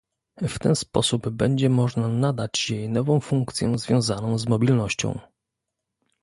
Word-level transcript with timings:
W 0.47 0.59
ten 0.59 0.75
sposób 0.75 1.29
będzie 1.29 1.69
można 1.69 2.07
nadać 2.07 2.69
jej 2.69 2.89
nową 2.89 3.19
funkcję 3.19 3.77
związaną 3.77 4.37
z 4.37 4.47
mobilnością 4.47 5.19